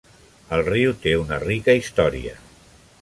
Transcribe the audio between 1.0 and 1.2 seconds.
té